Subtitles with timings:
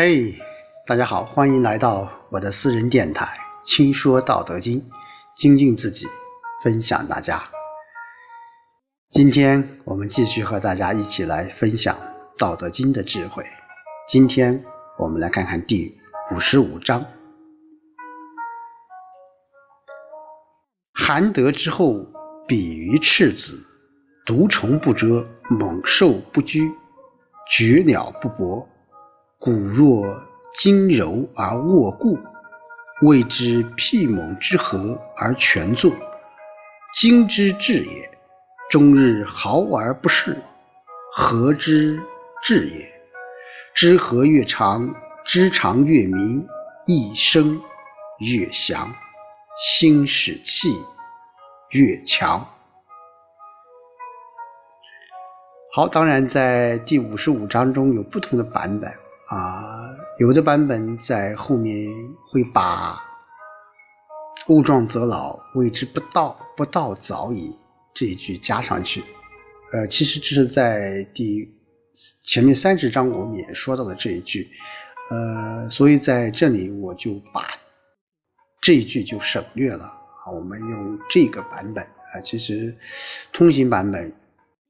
[0.00, 0.32] 嘿，
[0.86, 3.26] 大家好，欢迎来到我的私人电台
[3.64, 4.80] 《轻说道德经》，
[5.34, 6.06] 精进自己，
[6.62, 7.42] 分享大家。
[9.10, 11.96] 今天我们继续和大家一起来分享
[12.38, 13.44] 《道德经》的智慧。
[14.06, 14.64] 今天
[14.98, 15.98] 我们来看看第
[16.30, 17.04] 五十五章：
[20.94, 22.06] 含德之后，
[22.46, 23.60] 比于赤子，
[24.24, 26.70] 毒虫不蛰，猛兽不居，
[27.50, 28.64] 绝鸟不搏。
[29.40, 30.20] 骨若
[30.52, 32.18] 筋柔而握固，
[33.02, 35.92] 谓之辟猛之和而全纵。
[36.92, 38.10] 精之至也，
[38.68, 40.36] 终日毫而不恃，
[41.12, 42.02] 和之
[42.42, 42.92] 至也。
[43.74, 44.92] 知和越长，
[45.24, 46.44] 知长越明，
[46.86, 47.60] 一生
[48.18, 48.92] 越祥，
[49.56, 50.74] 心使气
[51.70, 52.44] 越强。
[55.72, 58.92] 好，当然在第五十五章中有不同的版本。
[59.30, 61.92] 啊，有的版本在后面
[62.30, 62.98] 会把
[64.48, 67.54] “物壮则老，谓之不道，不道早已”
[67.92, 69.04] 这一句加上去。
[69.72, 71.46] 呃，其实这是在第
[72.22, 74.48] 前面三十章我们也说到的这一句。
[75.10, 77.48] 呃，所以在这里我就把
[78.62, 82.20] 这一句就省略了啊，我们用这个版本啊。
[82.22, 82.74] 其实
[83.30, 84.10] 通行版本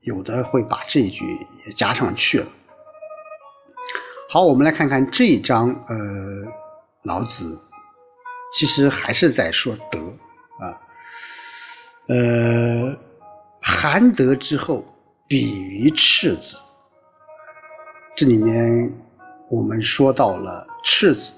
[0.00, 1.24] 有的会把这一句
[1.64, 2.46] 也加上去了。
[4.30, 5.70] 好，我们来看看这一章。
[5.88, 5.96] 呃，
[7.04, 7.58] 老子
[8.52, 9.98] 其实还是在说德
[10.60, 10.76] 啊。
[12.08, 12.94] 呃，
[13.62, 14.84] 含德之后，
[15.26, 16.58] 比于赤子。
[18.14, 18.92] 这里面
[19.48, 21.32] 我们说到了赤子，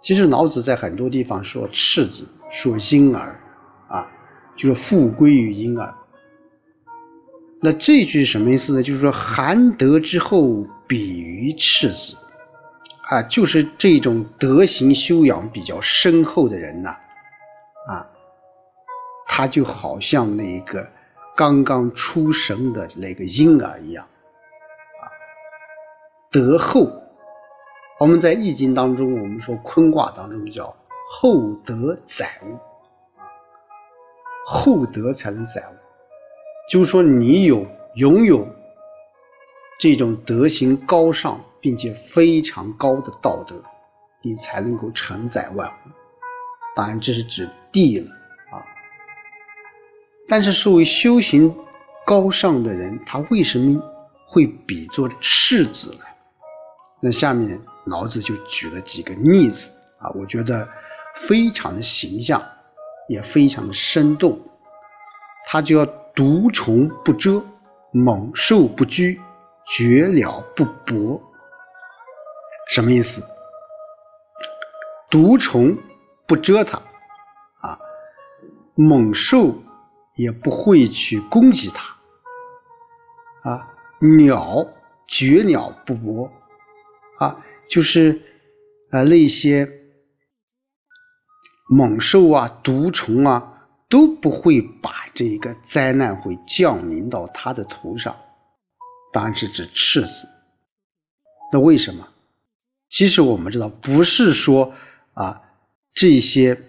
[0.00, 3.38] 其实老子在很多地方说赤子，说婴儿
[3.90, 4.10] 啊，
[4.56, 5.94] 就是复归于婴儿。
[7.60, 8.82] 那这句什么意思呢？
[8.82, 10.66] 就是说含德之后。
[10.86, 12.16] 比于赤子，
[13.10, 16.90] 啊，就是这种德行修养比较深厚的人呐，
[17.88, 18.10] 啊，
[19.26, 20.86] 他就好像那个
[21.36, 24.04] 刚刚出生的那个婴儿一样，
[25.00, 25.08] 啊，
[26.30, 26.90] 德厚。
[28.00, 30.76] 我们在易经当中，我们说坤卦当中叫
[31.08, 32.58] 厚德载物，
[34.44, 35.74] 厚德才能载物，
[36.68, 38.46] 就是说你有拥有。
[39.78, 43.62] 这种德行高尚并且非常高的道德，
[44.22, 45.90] 你才能够承载万物。
[46.74, 48.10] 当然，这是指地了
[48.50, 48.62] 啊。
[50.28, 51.54] 但是，作为修行
[52.06, 53.80] 高尚的人，他为什么
[54.26, 56.04] 会比作赤子呢？
[57.00, 60.68] 那下面老子就举了几个例子啊，我觉得
[61.14, 62.42] 非常的形象，
[63.08, 64.40] 也非常的生动。
[65.46, 67.42] 他就要毒虫不蛰，
[67.92, 69.20] 猛兽不居。
[69.66, 71.20] 绝了不搏，
[72.68, 73.22] 什么意思？
[75.10, 75.76] 毒虫
[76.26, 76.78] 不蛰它，
[77.60, 77.78] 啊，
[78.74, 79.54] 猛兽
[80.16, 81.96] 也不会去攻击它，
[83.48, 83.68] 啊，
[84.18, 84.66] 鸟
[85.06, 86.30] 绝鸟不搏，
[87.18, 88.20] 啊，就是
[88.90, 89.68] 啊那些
[91.68, 98.14] 猛兽啊、毒虫啊都不会把这个灾难会降临到它的头上。
[99.14, 100.28] 当然是指赤子。
[101.52, 102.04] 那为什么？
[102.88, 104.74] 其实我们知道，不是说
[105.12, 105.40] 啊
[105.92, 106.60] 这些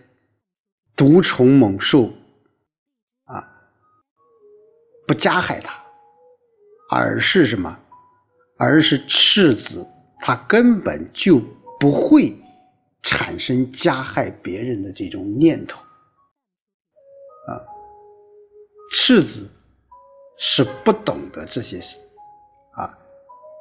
[0.96, 2.14] 毒虫猛兽
[3.24, 3.52] 啊
[5.08, 5.84] 不加害它，
[6.92, 7.80] 而是什么？
[8.58, 9.88] 而是赤子
[10.20, 11.40] 它根本就
[11.80, 12.38] 不会
[13.02, 15.82] 产生加害别人的这种念头
[17.48, 17.58] 啊。
[18.92, 19.50] 赤子
[20.38, 21.82] 是不懂得这些。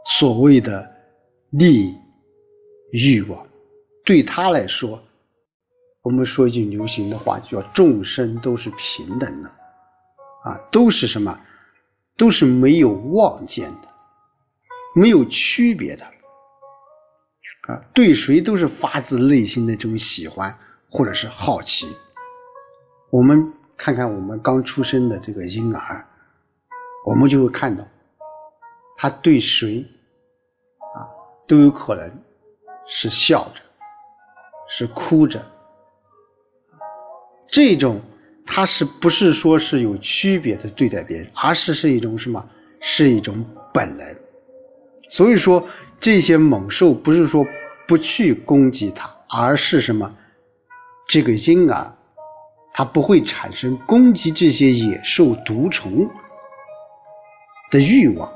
[0.04, 0.90] 所谓的
[1.50, 1.94] 利
[2.92, 3.46] 欲望，
[4.04, 5.02] 对他来说，
[6.02, 9.48] 我们说一句流行的话，叫众生都是平等的，
[10.44, 11.40] 啊，都是什么，
[12.16, 13.88] 都是没有望见的，
[14.94, 16.04] 没有区别的，
[17.62, 20.54] 啊，对谁都是发自内心的这种喜欢
[20.90, 21.86] 或者是好奇。
[23.10, 26.06] 我们看看我们刚出生的这个婴儿，
[27.06, 27.82] 我们就会看到。
[28.96, 29.84] 他对谁
[31.46, 32.10] 都有可能
[32.86, 33.60] 是笑着，
[34.68, 35.44] 是哭着，
[37.46, 38.00] 这种
[38.46, 42.44] 他是不是说是有区别的对待别人，而是是一种什么？
[42.80, 44.16] 是一种本能。
[45.08, 45.66] 所以说
[46.00, 47.46] 这些猛兽不是说
[47.86, 50.14] 不去攻击它，而是什么？
[51.06, 51.94] 这个婴儿
[52.72, 56.08] 他不会产生攻击这些野兽毒虫
[57.70, 58.30] 的欲望。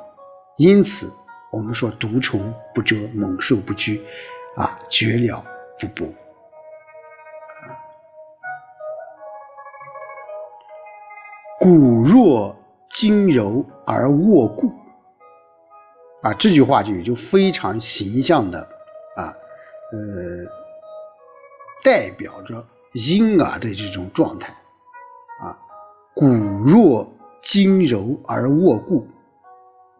[0.58, 1.10] 因此，
[1.50, 4.04] 我们说毒虫不蛰，猛兽不居，
[4.56, 5.44] 啊绝了
[5.78, 6.08] 不剥。
[11.60, 12.54] 骨若
[12.88, 14.70] 筋柔而握固，
[16.22, 18.60] 啊，这句话就就非常形象的
[19.16, 19.34] 啊，
[19.92, 19.98] 呃，
[21.82, 24.54] 代表着婴儿的这种状态
[25.42, 25.58] 啊。
[26.14, 27.12] 骨若
[27.42, 29.06] 筋柔而握固，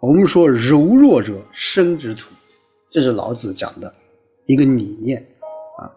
[0.01, 2.31] 我们说柔弱者生之土，
[2.91, 3.93] 这是老子讲的
[4.47, 5.21] 一个理念
[5.77, 5.91] 啊。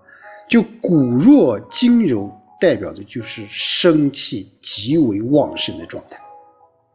[0.49, 2.29] 就骨若筋柔。
[2.61, 6.19] 代表的就是生气极为旺盛的状态，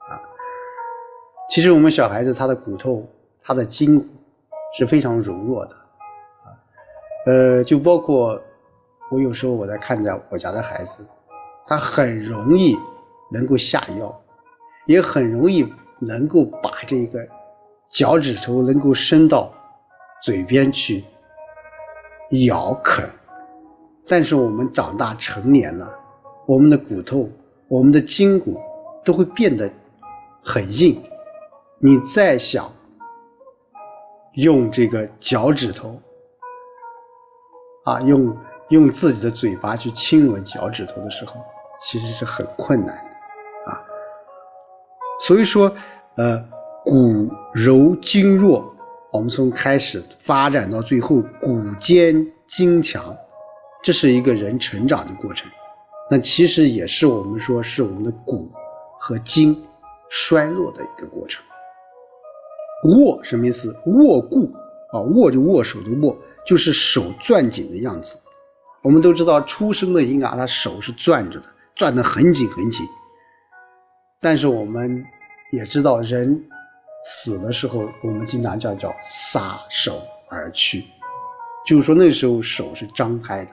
[0.09, 0.23] 啊，
[1.51, 3.05] 其实我们小孩子他的骨头、
[3.43, 4.07] 他的筋骨
[4.79, 6.55] 是非常柔弱的，啊，
[7.27, 8.41] 呃，就包括
[9.11, 11.05] 我有时候我在看着我家的孩子，
[11.67, 12.79] 他很容易
[13.29, 14.23] 能够下药，
[14.87, 15.65] 也很容易
[16.01, 17.27] 能够把这个
[17.91, 19.53] 脚趾头能够伸到
[20.23, 21.05] 嘴边去
[22.47, 23.09] 咬啃。
[24.07, 25.89] 但是我们长大成年了，
[26.47, 27.29] 我们的骨头、
[27.69, 28.61] 我们的筋骨
[29.05, 29.71] 都会变得
[30.43, 31.03] 很硬。
[31.79, 32.73] 你再想
[34.35, 36.01] 用这个脚趾头
[37.85, 38.37] 啊，用
[38.69, 41.41] 用自己的嘴巴去亲吻脚趾头的时候，
[41.81, 43.16] 其实是很困难的。
[45.19, 45.73] 所以说，
[46.17, 46.39] 呃，
[46.85, 48.65] 骨柔筋弱，
[49.11, 53.17] 我们从开始发展到最后，骨坚筋强。
[53.83, 55.49] 这是一个人成长的过程，
[56.11, 58.51] 那其实也是我们说是我们的骨
[58.99, 59.57] 和筋
[60.11, 61.45] 衰落的一个过程。
[62.99, 63.75] 握什么意思？
[63.87, 64.53] 握固
[64.93, 68.17] 啊，握就握手的握，就是手攥紧的样子。
[68.83, 72.85] 我们都知道，出生的婴儿他手是攥着的，攥得很紧很紧。
[74.27, 75.07] 但是我们
[75.53, 76.37] 也知道，人
[77.05, 80.85] 死的时候，我们经常叫叫撒手而去，
[81.65, 83.53] 就是说那时候手是张开的。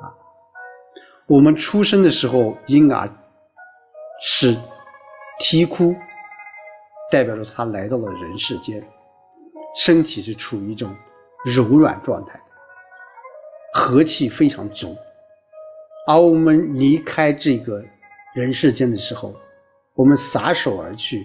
[0.00, 0.10] 啊
[1.28, 3.08] 我们出生的时候，婴儿
[4.20, 4.56] 是
[5.38, 5.94] 啼哭，
[7.08, 8.84] 代表着他来到了人世间，
[9.76, 10.92] 身体是处于一种
[11.44, 12.40] 柔软状态，
[13.72, 14.96] 和气非常足。
[16.08, 17.80] 而我们离开这个
[18.34, 19.34] 人世间的时候，
[19.94, 21.24] 我们撒手而去，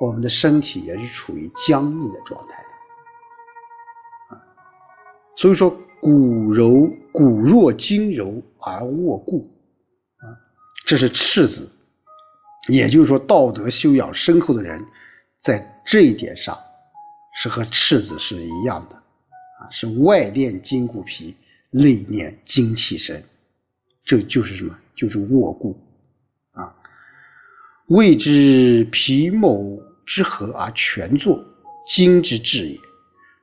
[0.00, 4.36] 我们的身体也是处于僵硬的状态的。
[4.36, 4.42] 啊，
[5.36, 6.90] 所以说骨柔。
[7.14, 9.46] 骨弱筋柔而握固，
[10.16, 10.24] 啊，
[10.86, 11.70] 这是赤子，
[12.70, 14.82] 也就是说，道德修养深厚的人，
[15.42, 16.58] 在这一点上，
[17.34, 21.36] 是和赤子是一样的，啊，是外练筋骨皮，
[21.68, 23.22] 内练精气神，
[24.02, 24.74] 这就是什么？
[24.96, 25.78] 就是握固，
[27.88, 31.44] 谓之皮某之和而全作，
[31.86, 32.78] 精之至也。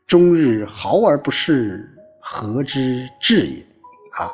[0.07, 1.95] 终日毫而不逝。
[2.21, 3.65] 和之至也，
[4.11, 4.29] 啊，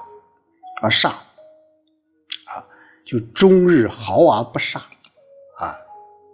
[0.81, 2.59] 而煞，啊，
[3.05, 4.79] 就终日毫而不煞，
[5.59, 5.77] 啊，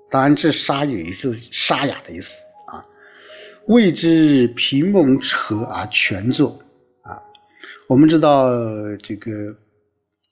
[0.10, 2.84] 当然这煞有一次沙哑的意思，啊，
[3.68, 6.58] 谓之平蒙之和而全作，
[7.04, 7.22] 啊，
[7.88, 8.50] 我们知道
[9.04, 9.32] 这个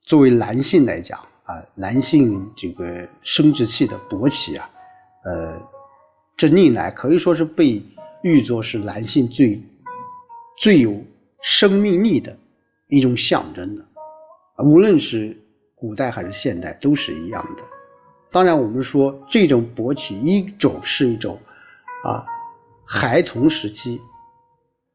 [0.01, 4.69] 作为男性来讲，啊，男性这个生殖器的勃起啊，
[5.25, 5.59] 呃，
[6.37, 7.81] 这历来可以说是被
[8.21, 9.61] 誉作是男性最
[10.57, 11.03] 最有。
[11.41, 12.37] 生命力的
[12.89, 13.85] 一种象征的，
[14.61, 15.41] 无论是
[15.73, 17.63] 古代还是现代，都是一样的。
[18.29, 21.39] 当然，我们说这种勃起，一种是一种
[22.03, 22.25] 啊
[22.85, 24.01] 孩童时期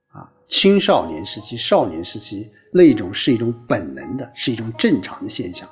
[0.09, 5.67] 啊青少年时期、少年时期那一种是一种本能的，是一种正常的现象。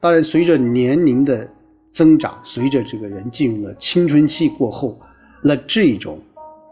[0.00, 1.48] 当然，随着年龄的
[1.90, 5.00] 增长，随着这个人进入了青春期过后，
[5.42, 6.22] 那这种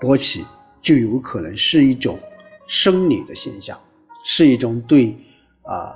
[0.00, 0.44] 勃起
[0.80, 2.18] 就有可能是一种。
[2.68, 3.78] 生理的现象，
[4.24, 5.16] 是一种对
[5.62, 5.94] 啊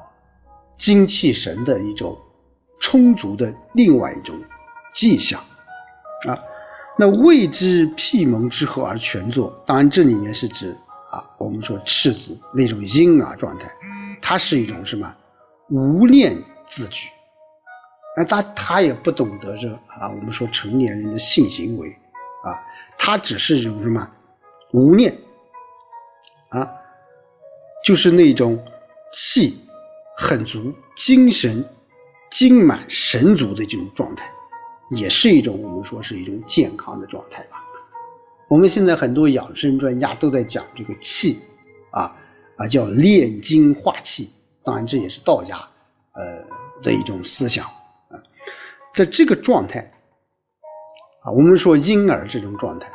[0.78, 2.16] 精气神的一种
[2.78, 4.40] 充足的另外一种
[4.94, 5.40] 迹象
[6.28, 6.38] 啊。
[6.96, 10.70] 那谓之辟蒙之后而全作，当然这里面是指
[11.10, 13.68] 啊我们说赤子那种婴儿状态，
[14.22, 15.12] 它是一种什么
[15.70, 17.08] 无念自举，
[18.16, 21.88] 那他他也不懂得这啊我们说成年人的性行为
[22.44, 22.58] 啊，
[22.98, 24.10] 他只是一种什么
[24.72, 25.16] 无念。
[26.48, 26.68] 啊，
[27.84, 28.60] 就是那种
[29.12, 29.60] 气
[30.16, 31.64] 很足、精神
[32.28, 34.28] 精满、神足的这种状态，
[34.90, 37.62] 也是一种我们说是一种健康的状态吧。
[38.48, 41.38] 我们现在很多养生专家都在讲这个气，
[41.92, 42.12] 啊
[42.56, 44.28] 啊叫炼精化气，
[44.64, 45.56] 当然这也是道家
[46.14, 46.44] 呃
[46.82, 47.64] 的一种思想。
[48.94, 49.80] 在这个状态
[51.23, 52.90] 啊，我们说婴儿这种状态，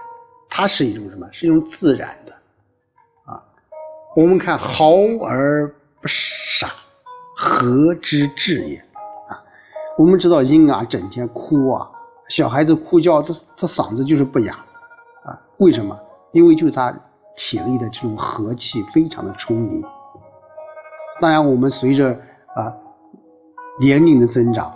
[0.50, 1.28] 它是一种什么？
[1.32, 2.34] 是一种自然的。
[3.26, 3.44] 啊
[4.16, 5.68] 我们看豪而
[6.02, 6.70] 不傻，
[7.36, 8.78] 何之至也？
[9.28, 9.44] 啊，
[9.98, 11.92] 我们知道婴儿整天哭啊，
[12.30, 14.54] 小孩子哭叫，这这嗓子就是不哑
[15.24, 15.42] 啊。
[15.58, 16.00] 为什么？
[16.32, 16.94] 因为就是他
[17.36, 19.84] 体内的这种和气非常的充盈。
[21.20, 22.12] 当然，我们随着
[22.56, 22.76] 啊
[23.80, 24.74] 年龄的增长，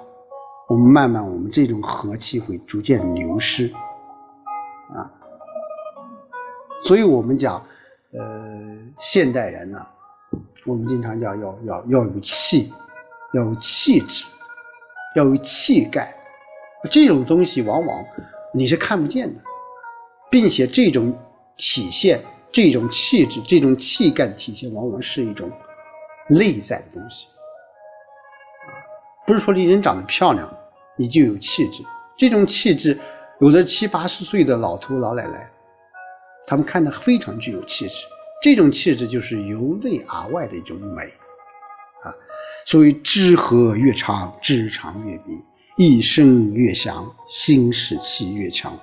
[0.70, 3.74] 我们慢慢我们这种和气会逐渐流失
[4.94, 5.12] 啊。
[6.84, 7.62] 所以我们讲。
[8.12, 9.86] 呃，现代人呢，
[10.66, 12.74] 我们经常讲要要要有气，
[13.34, 14.26] 要有气质，
[15.14, 16.12] 要有气概，
[16.90, 18.04] 这种东西往往
[18.52, 19.40] 你是看不见的，
[20.32, 21.16] 并且这种
[21.56, 22.20] 体现、
[22.52, 25.52] 这种气质、这种气概的体现，往往是一种
[26.28, 27.28] 内在的东西，
[29.28, 30.52] 不是说你人长得漂亮，
[31.00, 31.82] 你就有气质。
[32.18, 33.00] 这种气质，
[33.40, 35.50] 有的七八十岁的老头老奶奶。
[36.46, 38.04] 他们看的非常具有气质，
[38.42, 41.04] 这种气质就是由内而外的一种美，
[42.04, 42.12] 啊，
[42.66, 45.40] 所以知和越长，知长越明，
[45.78, 48.78] 一生越祥，心使气越强，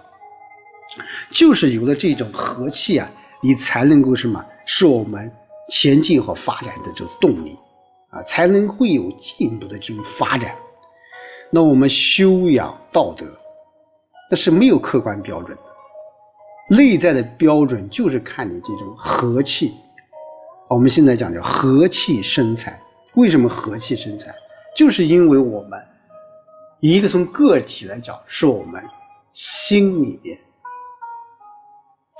[1.33, 3.11] 就是有了这种和气啊，
[3.43, 5.31] 你才能够什么，是我们
[5.69, 7.59] 前进和发展的这个动力，
[8.11, 10.55] 啊，才能会有进一步的这种发展。
[11.51, 13.25] 那我们修养道德，
[14.31, 16.77] 那是没有客观标准的。
[16.77, 19.73] 内在的标准就是看你这种和气，
[20.69, 22.81] 我们现在讲叫和气生财。
[23.15, 24.35] 为什么和气生财？
[24.75, 25.81] 就是因为我们
[26.81, 28.83] 一个从个体来讲，是我们
[29.33, 30.37] 心里边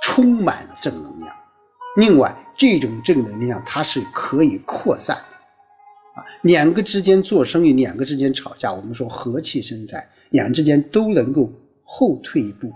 [0.01, 1.35] 充满了正能量。
[1.97, 5.17] 另外，这种正能量它是可以扩散。
[6.43, 11.51] 两个之间做生意，两个之间吵架，我们说和气生财，两人之间都能够
[11.83, 12.71] 后退一步，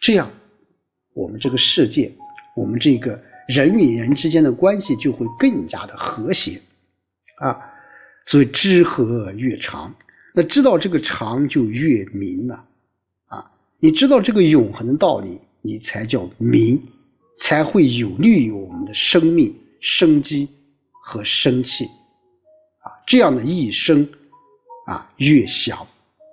[0.00, 0.30] 这样。
[1.14, 2.12] 我们这个世界，
[2.54, 6.60] 我们这个人与人之间的关系就会更加的和谐，
[7.38, 7.58] 啊，
[8.26, 9.94] 所以知和越长，
[10.34, 12.62] 那知道这个长就越明了，
[13.28, 13.50] 啊，
[13.80, 16.78] 你知道这个永恒的道理，你才叫明，
[17.38, 20.46] 才会有利于我们的生命生机
[21.02, 21.88] 和生气，
[23.06, 24.06] 这样的一生，
[24.86, 25.86] 啊，越祥，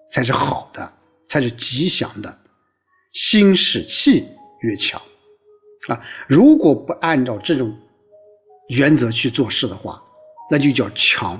[0.10, 0.94] 才是好的，
[1.26, 2.38] 才是吉祥的，
[3.14, 4.26] 心使气。
[4.64, 5.02] 越强，
[5.90, 6.02] 啊！
[6.26, 7.78] 如果不按照这种
[8.70, 10.02] 原则去做事的话，
[10.50, 11.38] 那就叫强。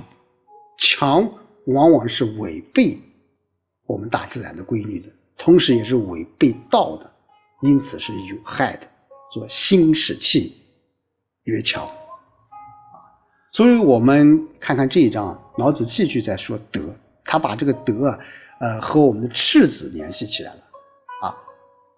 [0.76, 1.26] 强
[1.68, 2.98] 往往是违背
[3.86, 7.10] 我们大自然的规律的，同时也是违背道的，
[7.62, 8.86] 因此是有害的。
[9.32, 10.54] 做心使气
[11.44, 11.90] 越强，
[13.54, 16.92] 所以我们看看这一章啊，老子继续在说德，
[17.24, 18.18] 他把这个德啊，
[18.58, 20.60] 呃，和我们的赤子联系起来了。
[21.22, 21.36] 啊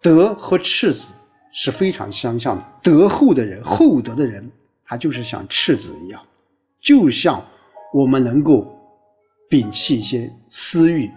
[0.03, 1.15] 德和赤子
[1.55, 2.65] 是非常相像的。
[2.83, 4.47] 德厚的人，厚德的人，
[4.85, 6.23] 他就是像赤子一样，
[6.79, 7.43] 就像
[7.91, 8.79] 我们能够
[9.49, 11.11] 摒弃一些私欲，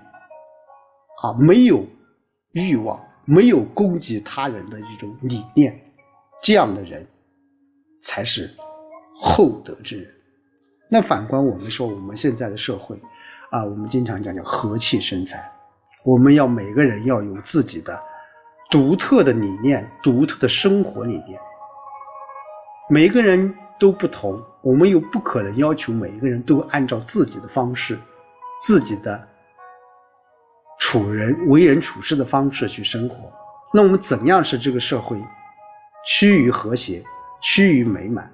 [1.22, 1.86] 啊，没有
[2.54, 5.78] 欲望，没有攻击他人的一种理念，
[6.42, 7.06] 这样的人
[8.02, 8.50] 才是
[9.14, 10.14] 厚德之人。
[10.90, 13.00] 那反观我们说，我们现在的社会，
[13.52, 15.52] 啊，我们经常讲叫和气生财，
[16.04, 17.98] 我们要每个人要有自己的。
[18.72, 21.40] 独特的理念，独特的生活理念，
[22.88, 27.98] 每个人都不同，我们又不可能要求每一个人都按照自己的方式、
[28.62, 29.28] 自己的
[30.80, 33.16] 处人为人处事的方式去生活。
[33.74, 35.20] 那我们怎么样使这个社会
[36.06, 37.04] 趋于和谐、
[37.42, 38.32] 趋于美满？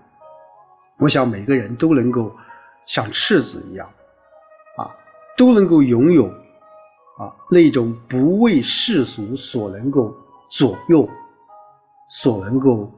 [0.97, 2.35] 我想每个人都能够
[2.85, 3.87] 像赤子一样，
[4.77, 4.95] 啊，
[5.37, 6.27] 都能够拥有
[7.17, 10.15] 啊那种不为世俗所能够。
[10.47, 11.09] 左右
[12.07, 12.89] 所能够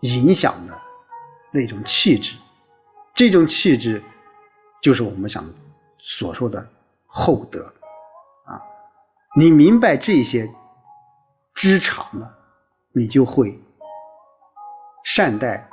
[0.00, 0.76] 影响的
[1.52, 2.36] 那种气质，
[3.14, 4.02] 这种气质
[4.82, 5.48] 就是我们想
[5.98, 6.68] 所说的
[7.06, 7.72] 厚德
[8.44, 8.60] 啊。
[9.36, 10.52] 你明白这些
[11.54, 12.28] 知常了，
[12.92, 13.58] 你就会
[15.04, 15.66] 善待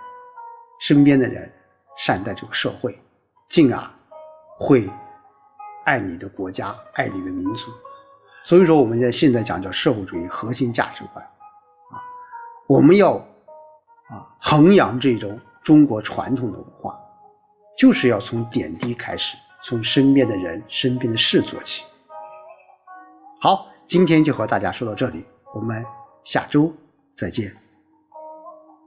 [0.80, 1.52] 身边的人，
[1.98, 2.98] 善待这个社会，
[3.54, 3.88] 进而
[4.58, 4.90] 会
[5.86, 7.72] 爱你的国家，爱你的民族。
[8.44, 12.02] 所以说，我们在现在讲叫社会主义核心价值观，啊，
[12.66, 13.14] 我们要
[14.08, 17.00] 啊弘扬这种中国传统的文化，
[17.78, 21.86] 就是要从点滴开始，从身边的人、身边的事做起。
[23.40, 25.86] 好，今天就和大家说到这里，我们
[26.24, 26.74] 下周
[27.16, 27.56] 再见。